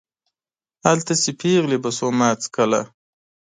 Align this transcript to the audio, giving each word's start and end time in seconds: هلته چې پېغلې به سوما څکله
هلته 0.85 1.13
چې 1.21 1.29
پېغلې 1.39 1.77
به 1.83 1.91
سوما 1.99 2.29
څکله 2.41 2.81